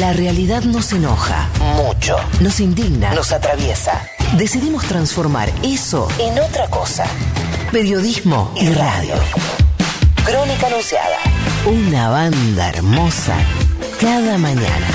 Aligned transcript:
La 0.00 0.12
realidad 0.12 0.64
nos 0.64 0.92
enoja 0.92 1.48
mucho, 1.76 2.16
nos 2.40 2.58
indigna, 2.58 3.14
nos 3.14 3.30
atraviesa. 3.30 4.04
Decidimos 4.36 4.82
transformar 4.86 5.48
eso 5.62 6.08
en 6.18 6.36
otra 6.40 6.66
cosa. 6.68 7.04
Periodismo 7.70 8.52
y 8.60 8.70
radio. 8.70 9.14
Crónica 10.24 10.66
Anunciada. 10.66 11.18
Una 11.66 12.08
banda 12.08 12.70
hermosa 12.70 13.36
cada 14.00 14.36
mañana. 14.36 14.88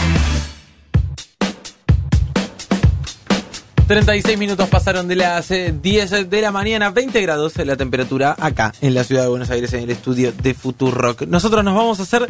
36 3.88 4.38
minutos 4.38 4.68
pasaron 4.68 5.08
de 5.08 5.16
las 5.16 5.50
eh, 5.52 5.74
10 5.82 6.30
de 6.30 6.42
la 6.42 6.52
mañana, 6.52 6.90
20 6.90 7.22
grados 7.22 7.56
la 7.56 7.78
temperatura 7.78 8.36
acá 8.38 8.74
en 8.82 8.94
la 8.94 9.06
ciudad 9.06 9.24
de 9.24 9.30
Buenos 9.30 9.50
Aires 9.50 9.72
en 9.72 9.84
el 9.84 9.92
estudio 9.92 10.34
de 10.34 10.56
Rock. 10.92 11.22
Nosotros 11.22 11.64
nos 11.64 11.74
vamos 11.74 12.02
a 12.02 12.04
hacer 12.04 12.28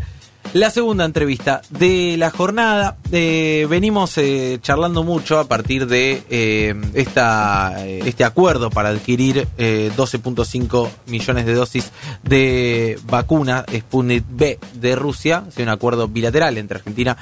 la 0.53 0.71
segunda 0.71 1.05
entrevista 1.05 1.61
de 1.69 2.15
la 2.17 2.31
jornada. 2.31 2.97
Eh, 3.11 3.67
venimos 3.69 4.17
eh, 4.17 4.59
charlando 4.61 5.03
mucho 5.03 5.39
a 5.39 5.47
partir 5.47 5.87
de 5.87 6.23
eh, 6.29 6.75
esta, 6.93 7.85
eh, 7.85 8.01
este 8.05 8.23
acuerdo 8.23 8.69
para 8.69 8.89
adquirir 8.89 9.47
eh, 9.57 9.91
12.5 9.95 10.89
millones 11.07 11.45
de 11.45 11.53
dosis 11.53 11.91
de 12.23 12.99
vacuna 13.05 13.65
Sputnik 13.71 14.23
B 14.29 14.59
de 14.73 14.95
Rusia. 14.95 15.43
Es 15.47 15.57
un 15.57 15.69
acuerdo 15.69 16.07
bilateral 16.07 16.57
entre 16.57 16.79
Argentina 16.79 17.17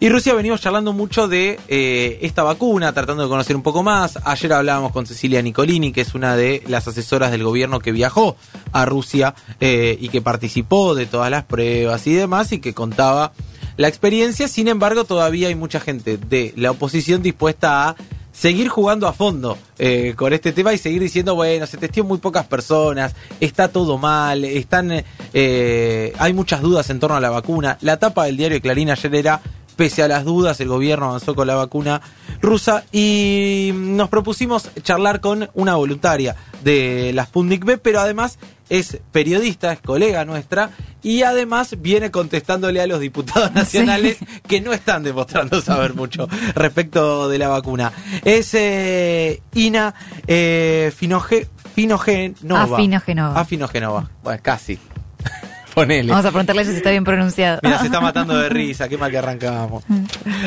y 0.00 0.08
Rusia. 0.08 0.34
Venimos 0.34 0.60
charlando 0.60 0.92
mucho 0.92 1.28
de 1.28 1.60
eh, 1.68 2.18
esta 2.22 2.42
vacuna, 2.42 2.92
tratando 2.92 3.22
de 3.22 3.28
conocer 3.28 3.54
un 3.54 3.62
poco 3.62 3.82
más. 3.82 4.18
Ayer 4.24 4.52
hablábamos 4.52 4.92
con 4.92 5.06
Cecilia 5.06 5.42
Nicolini, 5.42 5.92
que 5.92 6.00
es 6.00 6.14
una 6.14 6.36
de 6.36 6.62
las 6.66 6.88
asesoras 6.88 7.30
del 7.30 7.44
gobierno 7.44 7.78
que 7.78 7.92
viajó 7.92 8.36
a 8.72 8.84
Rusia 8.84 9.34
eh, 9.60 9.96
y 10.00 10.08
que 10.08 10.22
participó 10.22 10.94
de 10.94 11.06
todas 11.06 11.30
las 11.30 11.44
pruebas 11.44 12.06
y 12.06 12.14
demás 12.14 12.52
y 12.52 12.58
que 12.58 12.74
contaba 12.74 13.32
la 13.76 13.88
experiencia. 13.88 14.48
Sin 14.48 14.68
embargo, 14.68 15.04
todavía 15.04 15.48
hay 15.48 15.54
mucha 15.54 15.80
gente 15.80 16.16
de 16.16 16.52
la 16.56 16.70
oposición 16.70 17.22
dispuesta 17.22 17.88
a 17.88 17.96
seguir 18.32 18.68
jugando 18.68 19.06
a 19.06 19.12
fondo 19.12 19.58
eh, 19.78 20.14
con 20.16 20.32
este 20.32 20.52
tema 20.52 20.72
y 20.72 20.78
seguir 20.78 21.02
diciendo, 21.02 21.34
bueno, 21.34 21.66
se 21.66 21.76
testió 21.76 22.02
muy 22.02 22.18
pocas 22.18 22.46
personas, 22.46 23.14
está 23.40 23.68
todo 23.68 23.98
mal, 23.98 24.44
están, 24.44 25.04
eh, 25.34 26.12
hay 26.18 26.32
muchas 26.32 26.62
dudas 26.62 26.88
en 26.90 26.98
torno 26.98 27.16
a 27.16 27.20
la 27.20 27.30
vacuna. 27.30 27.78
La 27.82 27.98
tapa 27.98 28.24
del 28.24 28.36
diario 28.36 28.60
Clarín 28.60 28.90
ayer 28.90 29.14
era, 29.14 29.40
pese 29.76 30.02
a 30.02 30.08
las 30.08 30.24
dudas, 30.24 30.60
el 30.60 30.68
gobierno 30.68 31.06
avanzó 31.06 31.34
con 31.34 31.46
la 31.46 31.54
vacuna 31.54 32.00
rusa 32.42 32.84
y 32.92 33.70
nos 33.74 34.08
propusimos 34.08 34.68
charlar 34.82 35.20
con 35.20 35.48
una 35.54 35.76
voluntaria 35.76 36.36
de 36.62 37.12
la 37.14 37.24
Sputnik 37.24 37.64
B, 37.64 37.78
pero 37.78 38.00
además 38.00 38.38
es 38.68 38.98
periodista, 39.12 39.72
es 39.72 39.80
colega 39.80 40.24
nuestra 40.24 40.70
y 41.02 41.22
además 41.22 41.76
viene 41.80 42.10
contestándole 42.10 42.80
a 42.80 42.86
los 42.86 43.00
diputados 43.00 43.52
nacionales 43.54 44.18
que 44.46 44.60
no 44.60 44.72
están 44.72 45.02
demostrando 45.02 45.60
saber 45.60 45.94
mucho 45.94 46.28
respecto 46.54 47.28
de 47.28 47.38
la 47.38 47.48
vacuna. 47.48 47.92
Es 48.24 48.54
eh, 48.54 49.40
Ina 49.54 49.94
eh, 50.26 50.92
Finoge, 50.94 51.48
Finogenova. 51.74 52.76
Afinogenova. 52.76 53.40
Afinogenova. 53.40 54.10
Bueno, 54.22 54.40
casi. 54.42 54.78
Ponele. 55.74 56.10
Vamos 56.10 56.26
a 56.26 56.30
preguntarle 56.30 56.64
si 56.64 56.72
está 56.72 56.90
bien 56.90 57.04
pronunciado. 57.04 57.60
Mira, 57.62 57.78
se 57.78 57.86
está 57.86 58.00
matando 58.00 58.36
de 58.36 58.48
risa, 58.48 58.88
qué 58.88 58.98
mal 58.98 59.10
que 59.10 59.18
arrancamos. 59.18 59.84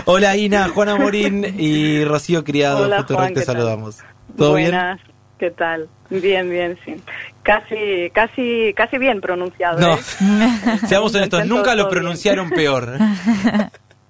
Hola 0.06 0.36
Ina, 0.38 0.70
Juana 0.70 0.96
Morín 0.96 1.44
y 1.58 2.04
Rocío 2.04 2.44
Criado, 2.44 2.84
Hola, 2.86 3.06
Juan, 3.08 3.34
te 3.34 3.42
saludamos. 3.44 3.98
¿Todo 4.38 4.52
Buenas, 4.52 5.00
¿qué 5.40 5.52
tal? 5.52 5.88
Bien, 6.10 6.50
bien, 6.50 6.78
sí. 6.86 6.96
Casi, 7.42 8.10
casi, 8.14 8.74
casi 8.76 8.98
bien 8.98 9.22
pronunciado. 9.22 9.78
bien? 9.78 9.92
¿eh? 9.92 10.58
No, 10.82 10.88
seamos 10.88 11.16
honestos, 11.16 11.46
nunca 11.48 11.74
lo 11.76 11.86
bien. 11.86 11.90
pronunciaron 11.90 12.50
peor. 12.50 12.98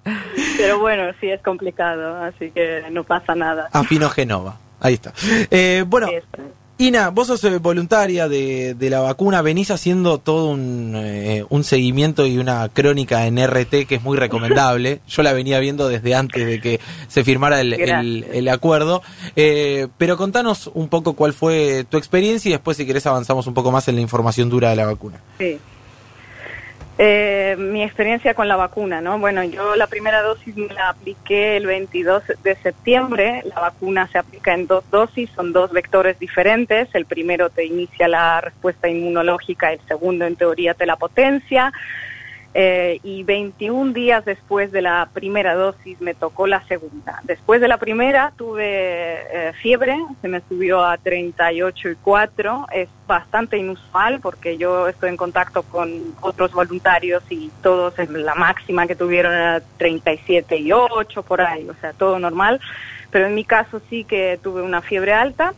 Pero 0.58 0.78
bueno, 0.78 1.04
sí 1.20 1.28
es 1.30 1.40
complicado, 1.42 2.22
así 2.22 2.50
que 2.50 2.84
no 2.90 3.04
pasa 3.04 3.34
nada. 3.34 3.68
Afinogenova, 3.72 4.58
ahí 4.80 4.94
está. 4.94 5.12
Eh, 5.50 5.84
bueno. 5.86 6.08
Ina, 6.78 7.08
vos 7.08 7.28
sos 7.28 7.42
eh, 7.44 7.56
voluntaria 7.58 8.28
de, 8.28 8.74
de 8.74 8.90
la 8.90 9.00
vacuna, 9.00 9.40
venís 9.40 9.70
haciendo 9.70 10.18
todo 10.18 10.50
un, 10.50 10.92
eh, 10.94 11.42
un 11.48 11.64
seguimiento 11.64 12.26
y 12.26 12.36
una 12.36 12.68
crónica 12.68 13.26
en 13.26 13.38
RT 13.38 13.86
que 13.88 13.94
es 13.94 14.02
muy 14.02 14.18
recomendable. 14.18 15.00
Yo 15.08 15.22
la 15.22 15.32
venía 15.32 15.58
viendo 15.58 15.88
desde 15.88 16.14
antes 16.14 16.44
de 16.46 16.60
que 16.60 16.78
se 17.08 17.24
firmara 17.24 17.62
el, 17.62 17.72
el- 17.72 17.78
Gracias. 17.80 18.36
el 18.36 18.48
acuerdo. 18.50 19.02
Eh, 19.36 19.88
pero 19.96 20.18
contanos 20.18 20.70
un 20.74 20.88
poco 20.88 21.14
cuál 21.14 21.32
fue 21.32 21.84
tu 21.88 21.96
experiencia 21.96 22.50
y 22.50 22.52
después, 22.52 22.76
si 22.76 22.84
querés, 22.84 23.06
avanzamos 23.06 23.46
un 23.46 23.54
poco 23.54 23.72
más 23.72 23.88
en 23.88 23.94
la 23.94 24.02
información 24.02 24.50
dura 24.50 24.68
de 24.68 24.76
la 24.76 24.84
vacuna. 24.84 25.18
Sí. 25.38 25.56
Eh, 26.98 27.56
mi 27.58 27.82
experiencia 27.82 28.32
con 28.32 28.48
la 28.48 28.56
vacuna, 28.56 29.02
¿no? 29.02 29.18
Bueno, 29.18 29.44
yo 29.44 29.76
la 29.76 29.86
primera 29.86 30.22
dosis 30.22 30.56
me 30.56 30.72
la 30.72 30.88
apliqué 30.88 31.58
el 31.58 31.66
22 31.66 32.22
de 32.42 32.56
septiembre. 32.56 33.42
La 33.44 33.60
vacuna 33.60 34.08
se 34.10 34.16
aplica 34.16 34.54
en 34.54 34.66
dos 34.66 34.82
dosis, 34.90 35.28
son 35.36 35.52
dos 35.52 35.72
vectores 35.72 36.18
diferentes. 36.18 36.88
El 36.94 37.04
primero 37.04 37.50
te 37.50 37.66
inicia 37.66 38.08
la 38.08 38.40
respuesta 38.40 38.88
inmunológica, 38.88 39.72
el 39.74 39.80
segundo 39.86 40.24
en 40.24 40.36
teoría 40.36 40.72
te 40.72 40.86
la 40.86 40.96
potencia. 40.96 41.70
Eh, 42.58 43.00
y 43.02 43.22
21 43.22 43.92
días 43.92 44.24
después 44.24 44.72
de 44.72 44.80
la 44.80 45.10
primera 45.12 45.54
dosis 45.54 46.00
me 46.00 46.14
tocó 46.14 46.46
la 46.46 46.66
segunda. 46.66 47.20
Después 47.24 47.60
de 47.60 47.68
la 47.68 47.76
primera 47.76 48.32
tuve 48.34 48.64
eh, 48.64 49.52
fiebre, 49.60 49.94
se 50.22 50.28
me 50.28 50.40
subió 50.48 50.82
a 50.82 50.96
38 50.96 51.90
y 51.90 51.94
4. 51.96 52.66
Es 52.72 52.88
bastante 53.06 53.58
inusual 53.58 54.20
porque 54.22 54.56
yo 54.56 54.88
estoy 54.88 55.10
en 55.10 55.18
contacto 55.18 55.64
con 55.64 56.14
otros 56.22 56.52
voluntarios 56.52 57.22
y 57.28 57.50
todos 57.62 57.98
en 57.98 58.24
la 58.24 58.34
máxima 58.34 58.86
que 58.86 58.96
tuvieron 58.96 59.34
era 59.34 59.60
37 59.76 60.56
y 60.56 60.72
8 60.72 61.22
por 61.24 61.42
ahí, 61.42 61.68
o 61.68 61.74
sea, 61.74 61.92
todo 61.92 62.18
normal. 62.18 62.58
Pero 63.10 63.26
en 63.26 63.34
mi 63.34 63.44
caso 63.44 63.82
sí 63.90 64.04
que 64.04 64.40
tuve 64.42 64.62
una 64.62 64.80
fiebre 64.80 65.12
alta. 65.12 65.52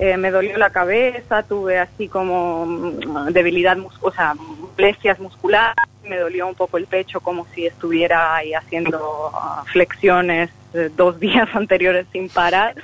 Eh, 0.00 0.16
me 0.16 0.32
dolió 0.32 0.58
la 0.58 0.70
cabeza, 0.70 1.44
tuve 1.44 1.78
así 1.78 2.08
como 2.08 2.66
mm, 2.66 3.28
debilidad, 3.28 3.78
o 4.00 4.10
sea, 4.10 4.34
molestias 4.34 5.20
musculares, 5.20 5.91
me 6.08 6.18
dolió 6.18 6.46
un 6.46 6.54
poco 6.54 6.78
el 6.78 6.86
pecho 6.86 7.20
como 7.20 7.46
si 7.54 7.66
estuviera 7.66 8.36
ahí 8.36 8.54
haciendo 8.54 9.30
ah, 9.34 9.64
flexiones 9.66 10.50
eh, 10.74 10.90
dos 10.94 11.18
días 11.20 11.48
anteriores 11.54 12.06
sin 12.12 12.28
parar. 12.28 12.74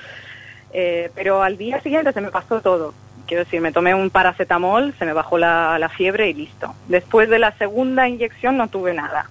Eh, 0.73 1.11
pero 1.15 1.43
al 1.43 1.57
día 1.57 1.81
siguiente 1.81 2.13
se 2.13 2.21
me 2.21 2.31
pasó 2.31 2.61
todo. 2.61 2.95
Quiero 3.27 3.45
decir, 3.45 3.61
me 3.61 3.73
tomé 3.73 3.95
un 3.95 4.11
paracetamol, 4.11 4.95
se 4.99 5.05
me 5.05 5.13
bajó 5.13 5.37
la, 5.37 5.91
fiebre 5.95 6.31
y 6.31 6.35
listo. 6.35 6.75
Después 6.89 7.29
de 7.29 7.39
la 7.39 7.53
segunda 7.59 8.09
inyección 8.09 8.57
no 8.57 8.69
tuve 8.69 8.95
nada. 8.95 9.29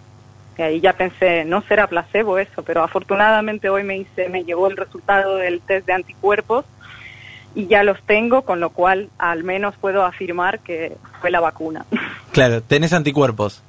Y 0.58 0.62
ahí 0.62 0.80
ya 0.80 0.94
pensé, 0.94 1.46
no 1.46 1.62
será 1.64 1.88
placebo 1.88 2.38
eso, 2.38 2.64
pero 2.64 2.84
afortunadamente 2.84 3.70
hoy 3.70 3.84
me 3.84 3.98
hice, 3.98 4.30
me 4.30 4.44
llegó 4.44 4.68
el 4.68 4.78
resultado 4.78 5.38
del 5.38 5.62
test 5.62 5.88
de 5.88 5.94
anticuerpos 5.94 6.66
y 7.56 7.68
ya 7.68 7.84
los 7.84 8.02
tengo, 8.04 8.44
con 8.44 8.60
lo 8.60 8.70
cual 8.70 9.10
al 9.18 9.44
menos 9.44 9.76
puedo 9.78 10.04
afirmar 10.04 10.60
que 10.60 10.96
fue 11.22 11.32
la 11.32 11.40
vacuna. 11.40 11.86
Claro, 12.32 12.62
tenés 12.62 12.94
anticuerpos. 12.94 13.64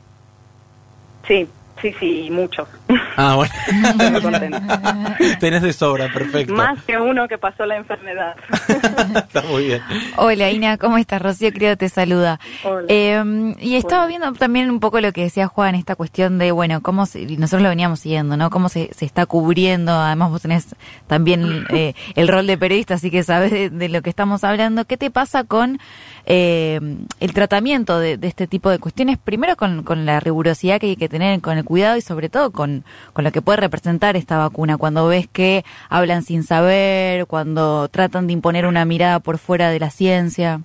Sí, 1.27 1.55
sí, 1.81 1.93
sí, 2.01 2.31
muchos. 2.31 2.69
Ah, 3.17 3.35
bueno. 3.35 3.53
Estoy 3.67 4.23
contenta. 4.23 5.17
tenés 5.41 5.63
de 5.63 5.73
sobra, 5.73 6.09
perfecto. 6.13 6.55
Más 6.55 6.83
que 6.85 6.97
uno 6.97 7.27
que 7.29 7.37
pasó 7.37 7.67
la 7.67 7.77
enfermedad. 7.77 8.37
Está 9.17 9.43
muy 9.43 9.67
bien. 9.67 9.83
Hola 10.17 10.51
Ina, 10.51 10.79
¿cómo 10.79 10.99
estás? 10.99 11.21
Rocío 11.21 11.53
Criado 11.53 11.77
te 11.77 11.89
saluda. 11.89 12.39
Hola. 12.65 12.87
Eh, 12.89 13.55
y 13.61 13.75
estaba 13.77 14.07
viendo 14.07 14.33
también 14.35 14.71
un 14.71 14.81
poco 14.81 15.01
lo 15.01 15.13
que 15.13 15.23
decía 15.23 15.49
Juan, 15.49 15.75
esta 15.75 15.97
cuestión 15.97 16.39
de, 16.39 16.53
bueno, 16.53 16.81
cómo 16.81 17.07
se, 17.07 17.25
nosotros 17.37 17.63
lo 17.63 17.69
veníamos 17.69 18.01
siguiendo, 18.01 18.37
¿no? 18.37 18.51
Cómo 18.51 18.69
se, 18.69 18.91
se 18.95 19.05
está 19.05 19.27
cubriendo, 19.27 19.93
además 19.93 20.31
vos 20.31 20.43
tenés 20.43 20.75
también 21.07 21.67
eh, 21.71 21.95
el 22.15 22.29
rol 22.29 22.47
de 22.47 22.57
periodista, 22.57 22.95
así 22.95 23.11
que 23.11 23.23
sabes 23.23 23.51
de, 23.51 23.71
de 23.71 23.89
lo 23.89 24.03
que 24.03 24.11
estamos 24.11 24.45
hablando. 24.45 24.85
¿Qué 24.85 24.97
te 24.97 25.11
pasa 25.11 25.45
con 25.45 25.79
eh, 26.27 26.81
el 27.21 27.33
tratamiento 27.33 27.99
de, 27.99 28.17
de 28.17 28.29
este 28.29 28.47
tipo 28.47 28.71
de 28.71 28.79
cuestiones? 28.79 29.19
Primero 29.19 29.57
con, 29.57 29.83
con 29.83 30.07
la 30.07 30.21
rigurosidad 30.21 30.81
que 30.81 30.87
hay 30.87 30.97
que 30.97 31.09
tener, 31.09 31.41
con 31.41 31.59
el 31.59 31.65
cuidado 31.65 31.97
y 31.97 32.01
sobre 32.01 32.29
todo 32.29 32.51
con, 32.53 32.78
con 33.13 33.25
lo 33.25 33.33
que 33.33 33.43
puede 33.43 33.59
representar 33.59 34.17
esta 34.17 34.39
vacuna. 34.39 34.77
Cuando 34.77 35.07
ves 35.07 35.29
que 35.29 35.65
hablan 35.89 36.23
sin 36.23 36.43
saber, 36.43 37.27
cuando 37.27 37.89
tratan 37.89 38.27
de 38.27 38.33
imponer 38.33 38.67
una 38.67 38.85
mirada 38.85 39.21
por 39.21 39.39
fuera 39.39 39.71
de 39.71 39.81
la 39.81 39.91
ciencia. 39.91 40.63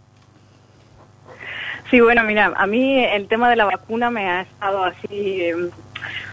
Sí, 1.90 2.00
bueno, 2.02 2.24
mira, 2.24 2.54
a 2.56 2.66
mí 2.66 3.04
el 3.04 3.28
tema 3.28 3.50
de 3.50 3.56
la 3.56 3.66
vacuna 3.66 4.10
me 4.10 4.30
ha 4.30 4.42
estado 4.42 4.84
así, 4.84 5.42
eh, 5.42 5.70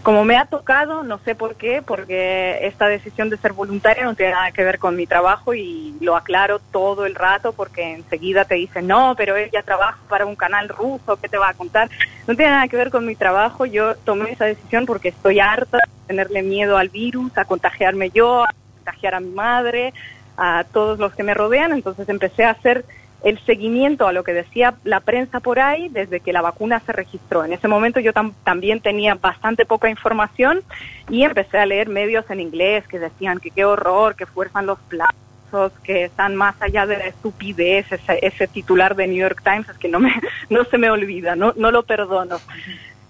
como 0.01 0.23
me 0.25 0.37
ha 0.37 0.45
tocado, 0.45 1.03
no 1.03 1.19
sé 1.19 1.35
por 1.35 1.55
qué, 1.55 1.81
porque 1.81 2.65
esta 2.65 2.87
decisión 2.87 3.29
de 3.29 3.37
ser 3.37 3.53
voluntaria 3.53 4.03
no 4.03 4.15
tiene 4.15 4.31
nada 4.31 4.51
que 4.51 4.63
ver 4.63 4.79
con 4.79 4.95
mi 4.95 5.05
trabajo 5.05 5.53
y 5.53 5.95
lo 6.01 6.15
aclaro 6.15 6.59
todo 6.71 7.05
el 7.05 7.15
rato 7.15 7.53
porque 7.53 7.93
enseguida 7.93 8.45
te 8.45 8.55
dicen, 8.55 8.87
no, 8.87 9.13
pero 9.15 9.35
ella 9.35 9.61
trabaja 9.61 9.99
para 10.07 10.25
un 10.25 10.35
canal 10.35 10.69
ruso, 10.69 11.17
¿qué 11.17 11.29
te 11.29 11.37
va 11.37 11.49
a 11.49 11.53
contar? 11.53 11.89
No 12.27 12.35
tiene 12.35 12.51
nada 12.51 12.67
que 12.67 12.77
ver 12.77 12.89
con 12.89 13.05
mi 13.05 13.15
trabajo, 13.15 13.65
yo 13.65 13.95
tomé 13.97 14.31
esa 14.31 14.45
decisión 14.45 14.85
porque 14.85 15.09
estoy 15.09 15.39
harta 15.39 15.77
de 15.77 16.07
tenerle 16.07 16.41
miedo 16.43 16.77
al 16.77 16.89
virus, 16.89 17.37
a 17.37 17.45
contagiarme 17.45 18.09
yo, 18.09 18.43
a 18.43 18.49
contagiar 18.77 19.15
a 19.15 19.19
mi 19.19 19.31
madre, 19.31 19.93
a 20.37 20.63
todos 20.63 20.97
los 20.97 21.13
que 21.13 21.23
me 21.23 21.33
rodean, 21.33 21.71
entonces 21.73 22.09
empecé 22.09 22.45
a 22.45 22.51
hacer 22.51 22.85
el 23.23 23.39
seguimiento 23.45 24.07
a 24.07 24.13
lo 24.13 24.23
que 24.23 24.33
decía 24.33 24.75
la 24.83 24.99
prensa 24.99 25.39
por 25.39 25.59
ahí 25.59 25.89
desde 25.89 26.19
que 26.19 26.33
la 26.33 26.41
vacuna 26.41 26.79
se 26.85 26.91
registró. 26.91 27.45
En 27.45 27.53
ese 27.53 27.67
momento 27.67 27.99
yo 27.99 28.13
también 28.13 28.81
tenía 28.81 29.15
bastante 29.15 29.65
poca 29.65 29.89
información 29.89 30.61
y 31.09 31.23
empecé 31.23 31.59
a 31.59 31.65
leer 31.65 31.89
medios 31.89 32.29
en 32.29 32.39
inglés 32.39 32.87
que 32.87 32.99
decían 32.99 33.39
que 33.39 33.51
qué 33.51 33.65
horror, 33.65 34.15
que 34.15 34.25
fuerzan 34.25 34.65
los 34.65 34.79
plazos, 34.79 35.71
que 35.83 36.05
están 36.05 36.35
más 36.35 36.55
allá 36.61 36.85
de 36.85 36.97
la 36.97 37.07
estupidez, 37.07 37.85
ese, 37.91 38.47
titular 38.47 38.95
de 38.95 39.07
New 39.07 39.17
York 39.17 39.41
Times 39.43 39.69
es 39.69 39.77
que 39.77 39.89
no, 39.89 39.99
me, 39.99 40.13
no 40.49 40.63
se 40.65 40.77
me 40.77 40.89
olvida, 40.89 41.35
no, 41.35 41.53
no 41.55 41.71
lo 41.71 41.83
perdono. 41.83 42.37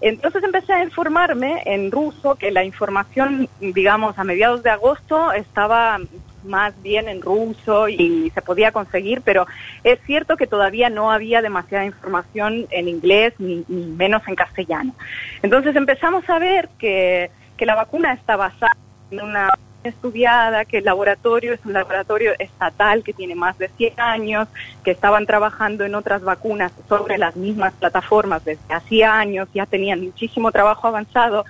Entonces 0.01 0.43
empecé 0.43 0.73
a 0.73 0.83
informarme 0.83 1.61
en 1.65 1.91
ruso 1.91 2.35
que 2.35 2.49
la 2.49 2.63
información, 2.63 3.47
digamos, 3.59 4.17
a 4.17 4.23
mediados 4.23 4.63
de 4.63 4.71
agosto 4.71 5.31
estaba 5.31 5.99
más 6.43 6.73
bien 6.81 7.07
en 7.07 7.21
ruso 7.21 7.87
y 7.89 8.31
se 8.33 8.41
podía 8.41 8.71
conseguir, 8.71 9.21
pero 9.21 9.45
es 9.83 9.99
cierto 10.05 10.37
que 10.37 10.47
todavía 10.47 10.89
no 10.89 11.11
había 11.11 11.41
demasiada 11.41 11.85
información 11.85 12.67
en 12.71 12.87
inglés 12.87 13.33
ni, 13.37 13.65
menos 13.67 14.21
en 14.27 14.35
castellano. 14.35 14.93
Entonces 15.41 15.75
empezamos 15.75 16.29
a 16.29 16.39
ver 16.39 16.69
que, 16.77 17.31
que 17.57 17.65
la 17.65 17.75
vacuna 17.75 18.13
está 18.13 18.35
basada 18.35 18.75
en 19.11 19.21
una 19.21 19.49
estudiada, 19.83 20.65
que 20.65 20.77
el 20.77 20.85
laboratorio 20.85 21.53
es 21.53 21.65
un 21.65 21.73
laboratorio 21.73 22.33
estatal 22.37 23.03
que 23.03 23.13
tiene 23.13 23.35
más 23.35 23.57
de 23.57 23.69
100 23.69 23.99
años, 23.99 24.47
que 24.83 24.91
estaban 24.91 25.25
trabajando 25.25 25.85
en 25.85 25.95
otras 25.95 26.21
vacunas 26.21 26.71
sobre 26.87 27.17
las 27.17 27.35
mismas 27.35 27.73
plataformas 27.73 28.45
desde 28.45 28.73
hacía 28.73 29.17
años, 29.17 29.47
ya 29.53 29.65
tenían 29.65 30.03
muchísimo 30.03 30.51
trabajo 30.51 30.87
avanzado. 30.87 31.45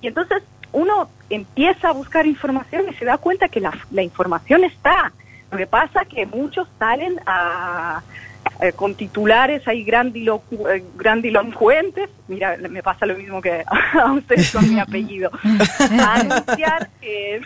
Y 0.00 0.08
entonces 0.08 0.42
uno 0.72 1.08
empieza 1.30 1.88
a 1.88 1.92
buscar 1.92 2.26
información 2.26 2.86
y 2.90 2.94
se 2.94 3.04
da 3.04 3.18
cuenta 3.18 3.48
que 3.48 3.60
la, 3.60 4.02
información 4.02 4.64
está. 4.64 5.12
Lo 5.50 5.58
que 5.58 5.66
pasa 5.66 6.02
es 6.02 6.08
que 6.08 6.26
muchos 6.26 6.68
salen 6.78 7.20
a, 7.26 8.02
eh, 8.60 8.72
con 8.72 8.94
titulares 8.94 9.66
ahí 9.68 9.86
eh, 9.88 10.84
grandilocuentes, 10.96 12.10
mira, 12.28 12.56
me 12.56 12.82
pasa 12.82 13.06
lo 13.06 13.16
mismo 13.16 13.40
que 13.40 13.64
a 13.94 14.12
ustedes 14.12 14.50
con 14.50 14.68
mi 14.72 14.80
apellido, 14.80 15.30
a 16.00 16.14
anunciar 16.14 16.90
que, 17.00 17.40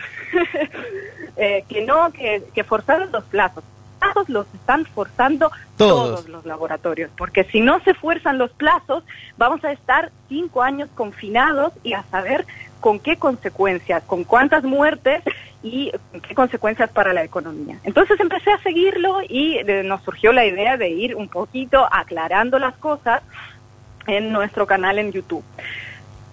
eh, 1.37 1.63
que 1.67 1.85
no, 1.85 2.11
que, 2.11 2.43
que 2.53 2.63
forzaron 2.63 3.11
los 3.11 3.23
plazos. 3.25 3.63
Los 4.01 4.13
plazos 4.13 4.29
los 4.29 4.47
están 4.55 4.85
forzando 4.85 5.51
todos 5.77 6.27
los 6.27 6.45
laboratorios, 6.45 7.11
porque 7.15 7.43
si 7.45 7.61
no 7.61 7.79
se 7.81 7.93
fuerzan 7.93 8.37
los 8.37 8.51
plazos, 8.51 9.03
vamos 9.37 9.63
a 9.63 9.71
estar 9.71 10.11
cinco 10.27 10.63
años 10.63 10.89
confinados 10.95 11.73
y 11.83 11.93
a 11.93 12.03
saber 12.09 12.45
con 12.79 12.99
qué 12.99 13.17
consecuencias, 13.17 14.03
con 14.03 14.23
cuántas 14.23 14.63
muertes 14.63 15.23
y 15.61 15.91
qué 16.27 16.33
consecuencias 16.33 16.89
para 16.89 17.13
la 17.13 17.23
economía. 17.23 17.77
Entonces 17.83 18.19
empecé 18.19 18.51
a 18.51 18.61
seguirlo 18.63 19.21
y 19.21 19.57
eh, 19.57 19.83
nos 19.83 20.01
surgió 20.01 20.33
la 20.33 20.45
idea 20.45 20.77
de 20.77 20.89
ir 20.89 21.15
un 21.15 21.27
poquito 21.27 21.87
aclarando 21.91 22.57
las 22.57 22.75
cosas 22.77 23.21
en 24.07 24.31
nuestro 24.31 24.65
canal 24.65 24.97
en 24.97 25.11
YouTube. 25.11 25.43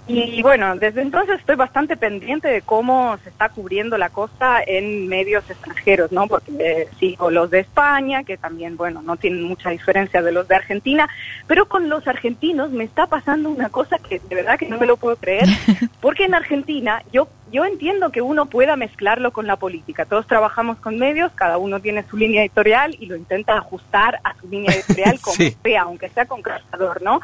Y 0.08 0.40
bueno, 0.40 0.74
desde 0.76 1.02
entonces 1.02 1.38
estoy 1.38 1.56
bastante 1.56 1.96
pendiente 1.96 2.48
de 2.48 2.62
cómo 2.62 3.18
se 3.22 3.28
está 3.28 3.50
cubriendo 3.50 3.98
la 3.98 4.08
cosa 4.08 4.62
en 4.66 5.06
medios 5.06 5.48
extranjeros, 5.50 6.10
¿no? 6.12 6.26
Porque 6.26 6.50
eh, 6.58 6.88
sigo 6.98 7.30
los 7.30 7.50
de 7.50 7.60
España, 7.60 8.24
que 8.24 8.38
también, 8.38 8.78
bueno, 8.78 9.02
no 9.02 9.16
tienen 9.16 9.42
mucha 9.42 9.68
diferencia 9.68 10.22
de 10.22 10.32
los 10.32 10.48
de 10.48 10.56
Argentina, 10.56 11.10
pero 11.46 11.68
con 11.68 11.90
los 11.90 12.08
argentinos 12.08 12.70
me 12.70 12.84
está 12.84 13.06
pasando 13.06 13.50
una 13.50 13.68
cosa 13.68 13.98
que 13.98 14.18
de 14.18 14.34
verdad 14.34 14.58
que 14.58 14.66
no 14.66 14.78
me 14.78 14.86
lo 14.86 14.96
puedo 14.96 15.16
creer, 15.16 15.46
porque 16.00 16.24
en 16.24 16.34
Argentina 16.34 17.02
yo 17.12 17.28
yo 17.50 17.64
entiendo 17.64 18.10
que 18.10 18.20
uno 18.20 18.46
pueda 18.46 18.76
mezclarlo 18.76 19.32
con 19.32 19.46
la 19.46 19.56
política. 19.56 20.04
Todos 20.04 20.26
trabajamos 20.26 20.78
con 20.78 20.98
medios, 20.98 21.32
cada 21.34 21.58
uno 21.58 21.80
tiene 21.80 22.04
su 22.08 22.16
línea 22.16 22.42
editorial 22.42 22.94
y 22.98 23.06
lo 23.06 23.16
intenta 23.16 23.56
ajustar 23.56 24.20
a 24.22 24.34
su 24.38 24.48
línea 24.48 24.70
editorial 24.74 25.18
como 25.20 25.36
sea, 25.62 25.82
aunque 25.82 26.08
sea 26.10 26.26
con 26.26 26.42
cazador, 26.42 27.02
¿no? 27.02 27.20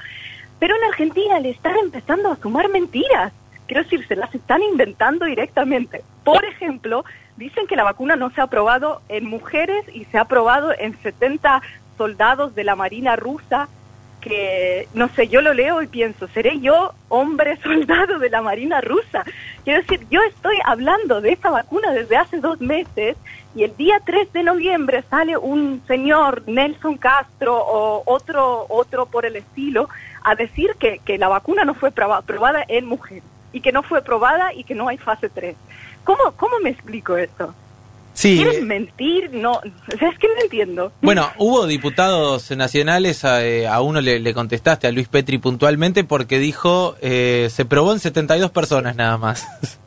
Pero 0.64 0.76
en 0.76 0.84
Argentina 0.84 1.40
le 1.40 1.50
están 1.50 1.76
empezando 1.76 2.32
a 2.32 2.37
sumar 2.37 2.70
mentiras. 2.70 3.34
Quiero 3.66 3.82
decir, 3.82 4.08
se 4.08 4.16
las 4.16 4.34
están 4.34 4.62
inventando 4.62 5.26
directamente. 5.26 6.02
Por 6.25 6.43
ejemplo, 6.43 7.05
dicen 7.37 7.66
que 7.66 7.76
la 7.76 7.84
vacuna 7.84 8.16
no 8.16 8.31
se 8.31 8.40
ha 8.40 8.44
aprobado 8.44 9.02
en 9.11 9.26
mujeres 9.26 9.84
y 9.93 10.06
se 10.06 10.16
ha 10.16 10.22
aprobado 10.22 10.72
en 10.72 10.99
70 11.02 11.61
soldados 11.99 12.55
de 12.55 12.64
la 12.64 12.76
Marina 12.76 13.14
rusa 13.14 13.69
que, 14.22 14.88
no 14.94 15.08
sé, 15.08 15.28
yo 15.28 15.43
lo 15.43 15.52
leo 15.52 15.82
y 15.82 15.87
pienso, 15.87 16.28
¿seré 16.28 16.58
yo 16.58 16.94
hombre 17.11 17.58
soldado 17.62 18.19
de 18.19 18.31
la 18.31 18.40
Marina 18.40 18.81
rusa? 18.81 19.22
Quiero 19.64 19.82
decir, 19.82 20.06
yo 20.11 20.22
estoy 20.22 20.56
hablando 20.64 21.20
de 21.20 21.32
esa 21.32 21.50
vacuna 21.50 21.93
desde 21.93 22.16
hace 22.16 22.40
dos 22.40 22.58
meses 22.62 23.19
y 23.55 23.64
el 23.64 23.76
día 23.76 24.00
3 24.02 24.32
de 24.32 24.43
noviembre 24.43 25.05
sale 25.11 25.37
un 25.37 25.82
señor, 25.87 26.43
Nelson 26.46 26.96
Castro 26.96 27.55
o 27.55 28.02
otro, 28.06 28.64
otro 28.70 29.05
por 29.05 29.26
el 29.26 29.37
estilo, 29.37 29.90
a 30.25 30.35
decir 30.35 30.75
que, 30.79 30.99
que 31.05 31.19
la 31.19 31.29
vacuna 31.29 31.65
no 31.65 31.75
fue 31.75 31.93
probada 31.93 32.65
en 32.67 32.87
mujeres 32.87 33.23
y 33.53 33.61
que 33.61 33.73
no 33.73 33.82
fue 33.82 34.03
probada 34.03 34.53
y 34.53 34.65
que 34.65 34.75
no 34.75 34.88
hay 34.88 34.99
fase 34.99 35.29
3. 35.29 35.55
¿Cómo, 36.03 36.32
cómo 36.37 36.59
me 36.59 36.71
explico 36.71 37.17
esto? 37.17 37.55
Sí. 38.15 38.37
¿Quieres 38.37 38.62
mentir? 38.62 39.31
No, 39.32 39.61
es 39.88 40.19
que 40.19 40.29
no 40.29 40.43
entiendo. 40.43 40.93
Bueno, 41.03 41.31
hubo 41.38 41.67
diputados 41.67 42.50
nacionales, 42.53 43.25
a, 43.25 43.44
eh, 43.44 43.67
a 43.67 43.81
uno 43.81 44.00
le, 44.00 44.35
contestaste, 44.35 44.87
a 44.87 44.93
Luis 44.93 45.09
Petri 45.09 45.38
puntualmente, 45.38 46.05
porque 46.05 46.38
dijo, 46.38 46.97
eh, 47.00 47.49
se 47.50 47.65
probó 47.65 47.93
en 47.93 47.99
72 47.99 48.50
personas 48.50 48.97
nada 48.97 49.19
más. 49.19 49.47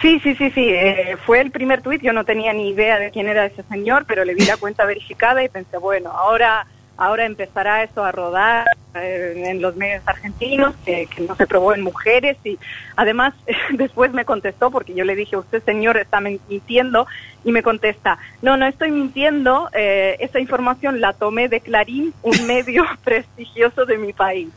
Sí, 0.00 0.20
sí, 0.20 0.36
sí, 0.36 0.48
sí. 0.52 0.64
Eh, 0.64 1.16
fue 1.26 1.40
el 1.40 1.50
primer 1.50 1.82
tuit. 1.82 2.00
Yo 2.00 2.12
no 2.12 2.24
tenía 2.24 2.52
ni 2.52 2.68
idea 2.68 3.00
de 3.00 3.10
quién 3.10 3.26
era 3.26 3.46
ese 3.46 3.64
señor, 3.64 4.04
pero 4.06 4.24
le 4.24 4.32
vi 4.32 4.44
la 4.44 4.56
cuenta 4.56 4.84
verificada 4.84 5.42
y 5.42 5.48
pensé, 5.48 5.76
bueno, 5.76 6.12
ahora 6.12 6.68
ahora 6.98 7.24
empezará 7.24 7.82
eso 7.82 8.04
a 8.04 8.12
rodar 8.12 8.66
en 9.04 9.60
los 9.60 9.76
medios 9.76 10.02
argentinos, 10.06 10.74
que, 10.84 11.08
no 11.26 11.34
se 11.36 11.46
probó 11.46 11.74
en 11.74 11.82
mujeres 11.82 12.36
y 12.44 12.58
además 12.96 13.34
después 13.72 14.12
me 14.12 14.24
contestó 14.24 14.70
porque 14.70 14.94
yo 14.94 15.04
le 15.04 15.16
dije, 15.16 15.36
usted 15.36 15.62
señor 15.64 15.96
está 15.96 16.20
mintiendo 16.20 17.06
y 17.44 17.52
me 17.52 17.62
contesta, 17.62 18.18
no, 18.42 18.56
no 18.56 18.66
estoy 18.66 18.90
mintiendo, 18.90 19.68
eh, 19.72 20.16
esa 20.20 20.40
información 20.40 21.00
la 21.00 21.12
tomé 21.12 21.48
de 21.48 21.60
Clarín, 21.60 22.12
un 22.22 22.46
medio 22.46 22.84
prestigioso 23.04 23.86
de 23.86 23.98
mi 23.98 24.12
país. 24.12 24.48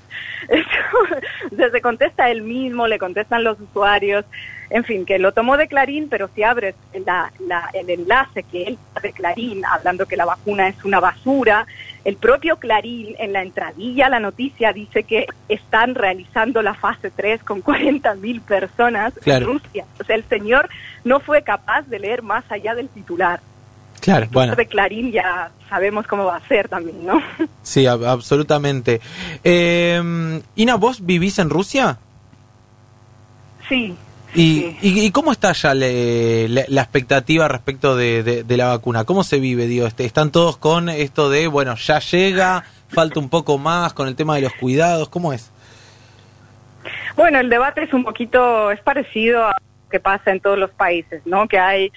se 1.72 1.82
contesta 1.82 2.30
él 2.30 2.42
mismo, 2.42 2.88
le 2.88 2.98
contestan 2.98 3.44
los 3.44 3.60
usuarios 3.60 4.26
en 4.72 4.86
fin, 4.86 5.06
que 5.06 5.20
lo 5.20 5.34
tomó 5.34 5.58
de 5.58 5.68
Clarín, 5.68 6.08
pero 6.10 6.30
si 6.34 6.44
abres 6.44 6.76
la, 7.06 7.32
el 7.74 7.90
enlace 7.90 8.44
que 8.44 8.64
él 8.64 8.78
de 9.04 9.12
Clarín, 9.12 9.66
hablando 9.66 10.06
que 10.06 10.16
la 10.16 10.26
vacuna 10.26 10.70
es 10.70 10.84
una 10.86 11.02
basura, 11.02 11.68
el 12.06 12.16
propio 12.16 12.56
Clarín 12.56 13.16
en 13.20 13.34
la 13.34 13.44
entradilla 13.44 14.08
la 14.08 14.20
noticia 14.20 14.31
dice 14.32 15.04
que 15.04 15.28
están 15.50 15.96
realizando 15.96 16.62
la 16.62 16.74
fase 16.74 17.12
3 17.12 17.44
con 17.44 17.62
40 17.62 18.16
mil 18.16 18.42
personas 18.42 19.14
en 19.26 19.44
Rusia. 19.44 19.86
O 20.00 20.04
sea, 20.04 20.16
el 20.16 20.24
señor 20.26 20.70
no 21.04 21.20
fue 21.20 21.44
capaz 21.44 21.84
de 21.84 22.00
leer 22.00 22.22
más 22.22 22.44
allá 22.50 22.76
del 22.76 22.90
titular. 22.90 23.42
Claro, 24.00 24.28
bueno. 24.32 24.56
de 24.56 24.66
Clarín 24.66 25.12
ya 25.12 25.52
sabemos 25.70 26.08
cómo 26.08 26.26
va 26.26 26.38
a 26.38 26.48
ser 26.48 26.68
también, 26.68 27.06
¿no? 27.06 27.22
Sí, 27.62 27.86
absolutamente. 27.86 29.00
Eh, 29.44 30.42
Ina, 30.56 30.76
¿vos 30.76 31.06
vivís 31.06 31.38
en 31.38 31.52
Rusia? 31.52 32.00
Sí, 33.70 33.96
¿Y, 34.34 34.78
y, 34.82 35.12
cómo 35.12 35.32
está 35.34 35.52
ya 35.52 35.74
la 35.74 36.82
expectativa 36.82 37.48
respecto 37.50 37.98
de, 37.98 38.46
la 38.48 38.68
vacuna? 38.68 39.04
¿Cómo 39.04 39.24
se 39.24 39.40
vive? 39.40 39.68
Digo, 39.68 39.88
este, 39.88 40.06
¿Están 40.06 40.32
todos 40.32 40.56
con 40.58 40.88
esto 40.88 41.30
de, 41.30 41.48
bueno, 41.48 41.76
ya 41.76 42.00
llega, 42.00 42.64
falta 42.92 43.20
un 43.20 43.30
poco 43.30 43.58
más 43.58 43.94
con 43.94 44.08
el 44.08 44.16
tema 44.16 44.36
de 44.36 44.42
los 44.42 44.54
cuidados? 44.54 45.10
¿Cómo 45.10 45.34
es? 45.34 45.52
Bueno, 47.16 47.40
el 47.40 47.50
debate 47.50 47.84
es 47.84 47.94
un 47.94 48.04
poquito, 48.04 48.72
es 48.72 48.82
parecido 48.82 49.46
a 49.46 49.50
lo 49.50 49.90
que 49.90 50.00
pasa 50.00 50.32
en 50.32 50.40
todos 50.40 50.58
los 50.58 50.72
países, 50.72 51.22
¿no? 51.26 51.48
Que 51.48 51.60
hay 51.60 51.92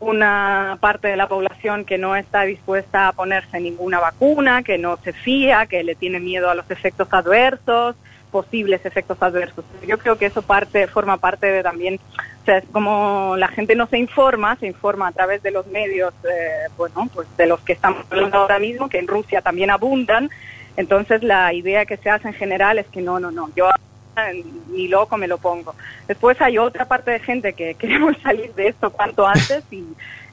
una 0.00 0.76
parte 0.80 1.08
de 1.08 1.16
la 1.16 1.28
población 1.28 1.84
que 1.84 1.98
no 1.98 2.16
está 2.16 2.42
dispuesta 2.42 3.08
a 3.08 3.12
ponerse 3.12 3.60
ninguna 3.60 4.00
vacuna, 4.00 4.62
que 4.62 4.78
no 4.78 4.98
se 5.02 5.12
fía, 5.12 5.66
que 5.66 5.84
le 5.84 5.94
tiene 5.94 6.20
miedo 6.20 6.50
a 6.50 6.54
los 6.54 6.70
efectos 6.70 7.08
adversos, 7.10 7.96
posibles 8.34 8.84
efectos 8.84 9.16
adversos. 9.20 9.64
Yo 9.86 9.96
creo 9.96 10.18
que 10.18 10.26
eso 10.26 10.42
parte 10.42 10.88
forma 10.88 11.18
parte 11.18 11.46
de 11.46 11.62
también, 11.62 12.00
o 12.42 12.44
sea, 12.44 12.58
es 12.58 12.64
como 12.72 13.36
la 13.38 13.46
gente 13.46 13.76
no 13.76 13.86
se 13.86 13.96
informa, 13.96 14.56
se 14.56 14.66
informa 14.66 15.06
a 15.06 15.12
través 15.12 15.40
de 15.44 15.52
los 15.52 15.68
medios, 15.68 16.12
eh, 16.24 16.66
bueno, 16.76 17.08
pues 17.14 17.28
de 17.36 17.46
los 17.46 17.60
que 17.60 17.74
estamos 17.74 18.04
hablando 18.10 18.38
ahora 18.38 18.58
mismo, 18.58 18.88
que 18.88 18.98
en 18.98 19.06
Rusia 19.06 19.40
también 19.40 19.70
abundan. 19.70 20.30
Entonces 20.76 21.22
la 21.22 21.54
idea 21.54 21.86
que 21.86 21.96
se 21.96 22.10
hace 22.10 22.26
en 22.26 22.34
general 22.34 22.80
es 22.80 22.88
que 22.88 23.02
no, 23.02 23.20
no, 23.20 23.30
no, 23.30 23.50
yo 23.54 23.68
ni 24.66 24.88
loco 24.88 25.16
me 25.16 25.28
lo 25.28 25.38
pongo. 25.38 25.76
Después 26.08 26.40
hay 26.40 26.58
otra 26.58 26.88
parte 26.88 27.12
de 27.12 27.20
gente 27.20 27.52
que 27.52 27.74
queremos 27.78 28.16
salir 28.20 28.52
de 28.54 28.66
esto 28.66 28.90
cuanto 28.90 29.28
antes 29.28 29.62
y, 29.70 29.84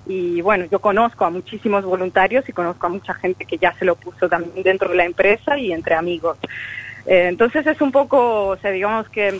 y 0.07 0.41
bueno, 0.41 0.65
yo 0.71 0.79
conozco 0.79 1.23
a 1.23 1.29
muchísimos 1.29 1.85
voluntarios 1.85 2.49
y 2.49 2.51
conozco 2.51 2.87
a 2.87 2.89
mucha 2.89 3.13
gente 3.13 3.45
que 3.45 3.59
ya 3.59 3.75
se 3.77 3.85
lo 3.85 3.95
puso 3.95 4.27
también 4.27 4.63
dentro 4.63 4.89
de 4.89 4.95
la 4.95 5.05
empresa 5.05 5.55
y 5.59 5.71
entre 5.71 5.93
amigos. 5.93 6.39
Eh, 7.05 7.27
entonces 7.27 7.65
es 7.67 7.81
un 7.81 7.91
poco, 7.91 8.47
o 8.47 8.57
sea, 8.57 8.71
digamos 8.71 9.09
que 9.09 9.39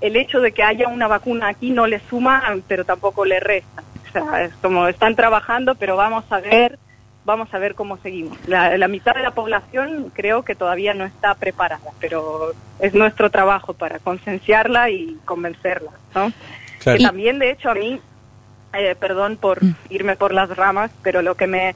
el 0.00 0.16
hecho 0.16 0.40
de 0.40 0.52
que 0.52 0.62
haya 0.62 0.88
una 0.88 1.08
vacuna 1.08 1.48
aquí 1.48 1.70
no 1.70 1.86
le 1.86 2.00
suma, 2.08 2.42
pero 2.66 2.84
tampoco 2.84 3.24
le 3.24 3.40
resta. 3.40 3.82
O 4.08 4.12
sea, 4.12 4.44
es 4.44 4.54
como 4.56 4.88
están 4.88 5.14
trabajando, 5.14 5.74
pero 5.74 5.96
vamos 5.96 6.24
a 6.30 6.40
ver 6.40 6.78
vamos 7.24 7.52
a 7.52 7.58
ver 7.58 7.74
cómo 7.74 7.96
seguimos. 7.98 8.38
La, 8.46 8.76
la 8.76 8.88
mitad 8.88 9.14
de 9.14 9.22
la 9.22 9.32
población 9.32 10.10
creo 10.14 10.42
que 10.42 10.54
todavía 10.54 10.94
no 10.94 11.04
está 11.04 11.34
preparada, 11.34 11.90
pero 12.00 12.52
es 12.80 12.94
nuestro 12.94 13.30
trabajo 13.30 13.74
para 13.74 13.98
concienciarla 13.98 14.90
y 14.90 15.16
convencerla, 15.24 15.92
¿no? 16.14 16.32
Claro. 16.80 16.98
Que 16.98 17.04
también, 17.04 17.38
de 17.38 17.50
hecho, 17.50 17.70
a 17.70 17.74
mí, 17.74 18.00
eh, 18.72 18.96
perdón 18.98 19.36
por 19.36 19.60
irme 19.90 20.16
por 20.16 20.32
las 20.32 20.48
ramas, 20.56 20.90
pero 21.02 21.22
lo 21.22 21.34
que 21.34 21.46
me 21.46 21.74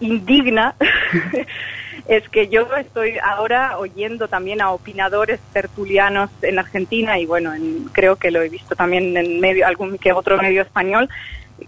indigna 0.00 0.74
es 2.08 2.28
que 2.28 2.48
yo 2.48 2.66
estoy 2.76 3.18
ahora 3.22 3.78
oyendo 3.78 4.28
también 4.28 4.60
a 4.60 4.70
opinadores 4.72 5.40
tertulianos 5.52 6.30
en 6.42 6.58
Argentina 6.58 7.18
y 7.18 7.26
bueno, 7.26 7.54
en- 7.54 7.84
creo 7.92 8.16
que 8.16 8.30
lo 8.30 8.42
he 8.42 8.48
visto 8.48 8.74
también 8.74 9.16
en 9.16 9.40
medio 9.40 9.66
algún 9.66 9.98
que 9.98 10.12
otro 10.12 10.36
medio 10.38 10.62
español 10.62 11.08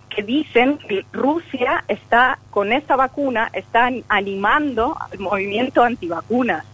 que 0.08 0.22
dicen 0.22 0.78
que 0.78 1.04
Rusia 1.12 1.84
está 1.88 2.38
con 2.50 2.72
esta 2.72 2.96
vacuna 2.96 3.50
está 3.52 3.86
an- 3.86 4.02
animando 4.08 4.96
al 5.12 5.18
movimiento 5.18 5.82
antivacunas. 5.82 6.64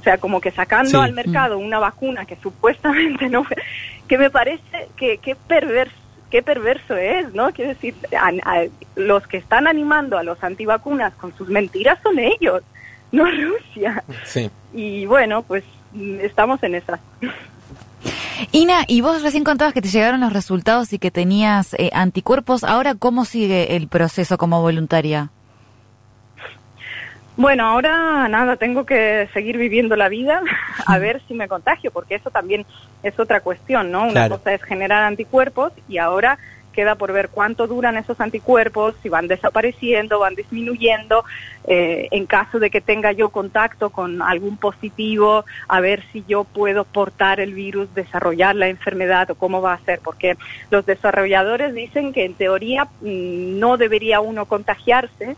O 0.00 0.02
sea, 0.02 0.18
como 0.18 0.40
que 0.40 0.50
sacando 0.52 0.90
Sí. 0.90 0.96
al 0.96 1.12
mercado 1.12 1.58
una 1.58 1.78
vacuna 1.80 2.26
que 2.26 2.36
supuestamente 2.36 3.28
no 3.28 3.44
que 4.08 4.18
me 4.18 4.30
parece 4.30 4.88
que 4.96 5.18
qué 5.18 5.34
perverso 5.36 5.94
qué 6.30 6.42
perverso 6.42 6.96
es, 6.96 7.32
¿no? 7.34 7.52
Quiero 7.52 7.70
decir, 7.70 7.94
a- 8.18 8.64
los 8.96 9.24
que 9.28 9.36
están 9.36 9.68
animando 9.68 10.18
a 10.18 10.24
los 10.24 10.42
antivacunas 10.42 11.14
con 11.14 11.32
sus 11.36 11.48
mentiras 11.48 11.98
son 12.02 12.18
ellos, 12.18 12.62
no 13.12 13.24
Rusia. 13.30 14.02
Sí. 14.24 14.50
Y 14.74 15.06
bueno, 15.06 15.42
pues 15.42 15.64
mm, 15.92 16.20
estamos 16.20 16.62
en 16.62 16.74
esa. 16.76 16.98
Ina, 18.52 18.84
y 18.86 19.00
vos 19.00 19.22
recién 19.22 19.44
contabas 19.44 19.72
que 19.72 19.80
te 19.82 19.88
llegaron 19.88 20.20
los 20.20 20.32
resultados 20.32 20.92
y 20.92 20.98
que 20.98 21.10
tenías 21.10 21.74
eh, 21.74 21.90
anticuerpos. 21.94 22.64
Ahora, 22.64 22.94
¿cómo 22.94 23.24
sigue 23.24 23.76
el 23.76 23.88
proceso 23.88 24.36
como 24.38 24.60
voluntaria? 24.60 25.30
Bueno, 27.38 27.66
ahora 27.66 28.28
nada, 28.28 28.56
tengo 28.56 28.86
que 28.86 29.28
seguir 29.34 29.58
viviendo 29.58 29.94
la 29.96 30.08
vida 30.08 30.40
a 30.86 30.98
ver 30.98 31.20
si 31.28 31.34
me 31.34 31.48
contagio, 31.48 31.90
porque 31.90 32.14
eso 32.14 32.30
también 32.30 32.64
es 33.02 33.18
otra 33.20 33.40
cuestión, 33.40 33.90
¿no? 33.90 34.04
Una 34.04 34.12
Claro. 34.12 34.38
cosa 34.38 34.54
es 34.54 34.62
generar 34.62 35.02
anticuerpos 35.02 35.72
y 35.88 35.98
ahora 35.98 36.38
queda 36.76 36.94
por 36.94 37.12
ver 37.12 37.30
cuánto 37.30 37.66
duran 37.66 37.96
esos 37.96 38.20
anticuerpos, 38.20 38.94
si 39.02 39.08
van 39.08 39.26
desapareciendo, 39.26 40.20
van 40.20 40.34
disminuyendo, 40.34 41.24
eh, 41.66 42.06
en 42.10 42.26
caso 42.26 42.60
de 42.60 42.70
que 42.70 42.82
tenga 42.82 43.12
yo 43.12 43.30
contacto 43.30 43.88
con 43.90 44.20
algún 44.20 44.58
positivo, 44.58 45.46
a 45.66 45.80
ver 45.80 46.04
si 46.12 46.22
yo 46.28 46.44
puedo 46.44 46.84
portar 46.84 47.40
el 47.40 47.54
virus, 47.54 47.92
desarrollar 47.94 48.54
la 48.54 48.68
enfermedad 48.68 49.30
o 49.30 49.34
cómo 49.34 49.62
va 49.62 49.72
a 49.72 49.84
ser, 49.84 50.00
porque 50.00 50.36
los 50.70 50.84
desarrolladores 50.84 51.74
dicen 51.74 52.12
que 52.12 52.26
en 52.26 52.34
teoría 52.34 52.84
mm, 53.00 53.58
no 53.58 53.78
debería 53.78 54.20
uno 54.20 54.44
contagiarse, 54.44 55.36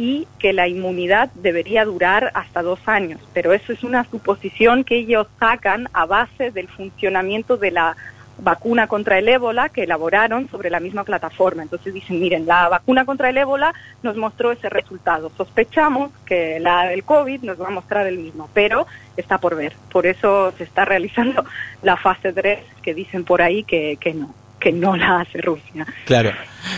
y 0.00 0.28
que 0.38 0.52
la 0.52 0.68
inmunidad 0.68 1.28
debería 1.34 1.84
durar 1.84 2.30
hasta 2.34 2.62
dos 2.62 2.78
años. 2.86 3.20
Pero 3.34 3.52
eso 3.52 3.72
es 3.72 3.82
una 3.82 4.04
suposición 4.04 4.84
que 4.84 4.98
ellos 4.98 5.26
sacan 5.40 5.88
a 5.92 6.06
base 6.06 6.52
del 6.52 6.68
funcionamiento 6.68 7.56
de 7.56 7.72
la 7.72 7.96
vacuna 8.38 8.86
contra 8.86 9.18
el 9.18 9.28
ébola 9.28 9.68
que 9.68 9.82
elaboraron 9.82 10.48
sobre 10.48 10.70
la 10.70 10.80
misma 10.80 11.04
plataforma. 11.04 11.62
Entonces 11.62 11.92
dicen, 11.92 12.20
miren, 12.20 12.46
la 12.46 12.68
vacuna 12.68 13.04
contra 13.04 13.30
el 13.30 13.38
ébola 13.38 13.74
nos 14.02 14.16
mostró 14.16 14.52
ese 14.52 14.68
resultado. 14.68 15.30
Sospechamos 15.36 16.10
que 16.24 16.60
la 16.60 16.86
del 16.86 17.04
COVID 17.04 17.42
nos 17.42 17.60
va 17.60 17.68
a 17.68 17.72
mostrar 17.72 18.06
el 18.06 18.18
mismo, 18.18 18.48
pero 18.54 18.86
está 19.16 19.38
por 19.38 19.56
ver. 19.56 19.74
Por 19.90 20.06
eso 20.06 20.52
se 20.56 20.64
está 20.64 20.84
realizando 20.84 21.44
la 21.82 21.96
fase 21.96 22.32
3 22.32 22.60
que 22.82 22.94
dicen 22.94 23.24
por 23.24 23.42
ahí 23.42 23.64
que, 23.64 23.98
que 24.00 24.14
no, 24.14 24.34
que 24.58 24.72
no 24.72 24.96
la 24.96 25.20
hace 25.20 25.40
Rusia. 25.40 25.86
Claro. 26.04 26.32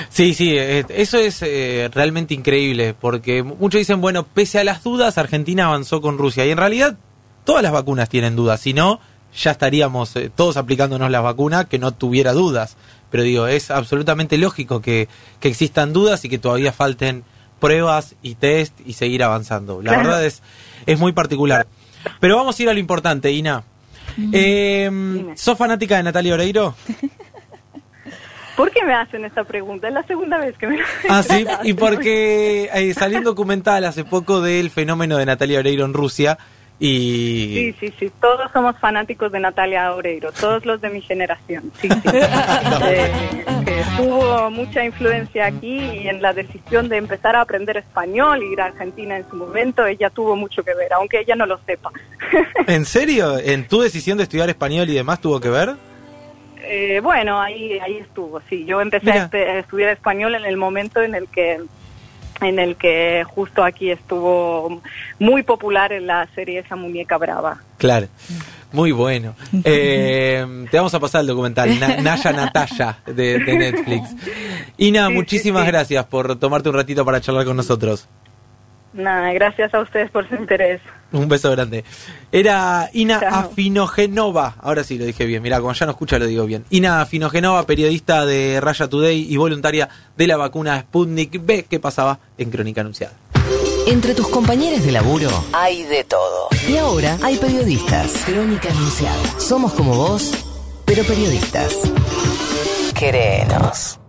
Sí, 0.09 0.35
sí, 0.35 0.57
eh, 0.57 0.85
eso 0.91 1.19
es 1.19 1.43
eh, 1.43 1.91
realmente 1.93 2.35
increíble, 2.35 2.95
porque 2.99 3.43
muchos 3.43 3.79
dicen, 3.79 4.01
bueno, 4.01 4.25
pese 4.25 4.59
a 4.59 4.65
las 4.65 4.83
dudas, 4.83 5.19
Argentina 5.19 5.67
avanzó 5.67 6.01
con 6.01 6.19
Rusia, 6.19 6.45
y 6.47 6.51
en 6.51 6.59
realidad 6.59 6.97
todas 7.45 7.63
las 7.63 7.73
vacunas 7.73 8.09
tienen 8.09 8.37
dudas, 8.37 8.61
si 8.61 8.75
no, 8.75 9.01
ya 9.35 9.53
estaríamos 9.53 10.15
eh, 10.17 10.31
todos 10.35 10.57
aplicándonos 10.57 11.11
la 11.11 11.21
vacuna 11.21 11.65
que 11.65 11.79
no 11.79 11.93
tuviera 11.93 12.33
dudas. 12.33 12.77
Pero 13.11 13.23
digo, 13.23 13.47
es 13.47 13.71
absolutamente 13.71 14.39
lógico 14.39 14.81
que, 14.81 15.09
que 15.41 15.49
existan 15.49 15.93
dudas 15.93 16.25
y 16.25 16.29
que 16.29 16.39
todavía 16.39 16.73
falten 16.73 17.25
pruebas 17.59 18.15
y 18.23 18.37
test 18.37 18.79
y 18.85 18.95
seguir 18.95 19.23
avanzando. 19.23 19.83
La 19.83 19.97
verdad 19.97 20.25
es, 20.25 20.43
es 20.87 20.99
muy 20.99 21.13
particular. 21.13 21.67
Pero 22.21 22.37
vamos 22.37 22.59
a 22.59 22.63
ir 22.63 22.69
a 22.71 22.73
lo 22.73 22.79
importante, 22.79 23.31
Ina. 23.33 23.65
Eh, 24.33 24.91
¿Sos 25.35 25.57
fanática 25.57 25.97
de 25.97 26.03
Natalia 26.03 26.35
Oreiro? 26.35 26.75
¿Por 28.57 28.71
qué 28.71 28.85
me 28.85 28.93
hacen 28.93 29.25
esta 29.25 29.45
pregunta? 29.45 29.89
Es 29.89 29.95
la 29.95 30.03
segunda 30.03 30.37
vez 30.39 30.57
que 30.59 30.67
me 30.67 30.77
lo 30.77 30.85
Ah, 31.09 31.23
sí, 31.23 31.47
y 31.65 31.73
porque 31.75 32.69
eh, 32.73 32.93
salió 32.95 33.19
un 33.19 33.25
documental 33.25 33.85
hace 33.85 34.05
poco 34.05 34.41
del 34.41 34.71
fenómeno 34.71 35.17
de 35.17 35.25
Natalia 35.27 35.61
Oreiro 35.61 35.85
en 35.85 35.95
Rusia 35.95 36.37
y... 36.83 37.55
Sí, 37.55 37.75
sí, 37.79 37.95
sí. 37.99 38.13
Todos 38.23 38.51
somos 38.53 38.77
fanáticos 38.79 39.31
de 39.31 39.39
Natalia 39.39 39.95
Oreiro, 39.95 40.33
todos 40.33 40.65
los 40.65 40.81
de 40.81 40.89
mi 40.89 41.03
generación. 41.03 41.71
Sí, 41.81 41.89
sí. 41.89 41.99
Eh, 42.83 43.13
que 43.65 43.83
tuvo 43.97 44.51
mucha 44.51 44.85
influencia 44.85 45.47
aquí 45.47 45.79
y 45.79 46.09
en 46.09 46.23
la 46.23 46.33
decisión 46.33 46.89
de 46.89 46.97
empezar 46.97 47.37
a 47.37 47.43
aprender 47.43 47.77
español 47.77 48.43
y 48.43 48.53
ir 48.53 48.61
a 48.61 48.67
Argentina 48.67 49.17
en 49.17 49.29
su 49.29 49.37
momento, 49.37 49.87
ella 49.87 50.09
tuvo 50.11 50.35
mucho 50.35 50.63
que 50.63 50.75
ver, 50.75 50.93
aunque 50.93 51.21
ella 51.21 51.37
no 51.37 51.47
lo 51.47 51.59
sepa. 51.67 51.91
¿En 52.67 52.85
serio? 52.85 53.39
¿En 53.39 53.69
tu 53.69 53.81
decisión 53.81 54.17
de 54.17 54.25
estudiar 54.25 54.49
español 54.49 54.89
y 54.89 54.95
demás 54.95 55.21
tuvo 55.21 55.41
que 55.41 55.51
ver? 55.51 55.77
Eh, 56.63 57.01
bueno, 57.03 57.41
ahí 57.41 57.79
ahí 57.81 57.99
estuvo. 57.99 58.41
Sí, 58.49 58.65
yo 58.65 58.81
empecé 58.81 59.13
Mira. 59.13 59.31
a 59.33 59.59
estudiar 59.59 59.91
español 59.91 60.35
en 60.35 60.45
el 60.45 60.57
momento 60.57 61.03
en 61.03 61.15
el 61.15 61.29
que 61.29 61.61
en 62.41 62.59
el 62.59 62.77
que 62.77 63.25
justo 63.27 63.63
aquí 63.65 63.91
estuvo 63.91 64.81
muy 65.19 65.43
popular 65.43 65.93
en 65.93 66.07
la 66.07 66.29
serie 66.35 66.61
esa 66.61 66.77
muñeca 66.77 67.17
brava. 67.19 67.61
Claro, 67.79 68.09
muy 68.73 68.93
bueno. 68.93 69.35
Eh, 69.65 70.47
te 70.71 70.77
vamos 70.77 70.95
a 70.95 71.01
pasar 71.01 71.23
el 71.23 71.27
documental, 71.29 71.79
Na- 71.81 71.97
Naya 71.97 72.33
Natalia, 72.33 72.99
de, 73.07 73.39
de 73.39 73.59
Netflix. 73.59 74.11
Ina, 74.79 75.07
Sí, 75.07 75.13
sí, 75.13 75.15
muchísimas 75.15 75.65
sí. 75.65 75.71
gracias 75.71 76.05
por 76.07 76.37
tomarte 76.39 76.69
un 76.69 76.75
ratito 76.77 77.05
para 77.05 77.21
charlar 77.21 77.45
con 77.45 77.57
nosotros. 77.57 78.09
Nada, 78.93 79.33
gracias 79.33 79.73
a 79.73 79.81
ustedes 79.81 80.11
por 80.11 80.29
su 80.29 80.35
interés. 80.35 80.81
Un 81.13 81.29
beso 81.29 81.51
grande. 81.51 81.85
Era 82.33 82.91
Ina 82.93 83.21
Chao. 83.21 83.35
Afinogenova. 83.35 84.57
Ahora 84.61 84.83
sí 84.83 84.99
lo 84.99 85.05
dije 85.05 85.27
bien. 85.27 85.43
Mira, 85.43 85.61
como 85.61 85.73
ya 85.73 85.87
no 85.87 85.93
escucha 85.93 86.19
lo 86.19 86.27
digo 86.27 86.45
bien. 86.45 86.65
Ina 86.71 87.01
Afinogenova, 87.01 87.67
periodista 87.67 88.27
de 88.27 88.61
Raya 88.61 88.89
Today 88.89 89.33
y 89.33 89.37
voluntaria 89.37 89.89
de 90.17 90.27
la 90.27 90.37
vacuna 90.37 90.81
Sputnik 90.81 91.45
B 91.45 91.65
que 91.65 91.79
pasaba 91.79 92.19
en 92.37 92.51
Crónica 92.51 92.81
Anunciada. 92.81 93.15
Entre 93.87 94.15
tus 94.15 94.29
compañeros 94.29 94.85
de 94.85 94.93
laburo 94.93 95.31
hay 95.53 95.85
de 95.85 96.05
todo. 96.05 96.49
Y 96.69 96.77
ahora 96.77 97.17
hay 97.23 97.37
periodistas. 97.37 98.25
Crónica 98.27 98.71
Anunciada. 98.71 99.41
Somos 99.41 99.73
como 99.73 99.95
vos, 99.95 100.33
pero 100.85 101.05
periodistas. 101.05 101.77
Querenos. 102.99 104.00